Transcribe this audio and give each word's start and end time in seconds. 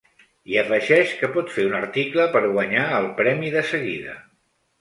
I 0.51 0.55
afegeix 0.61 1.11
que 1.19 1.29
pot 1.35 1.53
fer 1.57 1.67
un 1.69 1.77
article 1.81 2.25
per 2.37 2.41
guanyar 2.57 2.87
el 3.01 3.09
premi 3.23 3.55
de 3.59 3.67
seguida. 3.75 4.21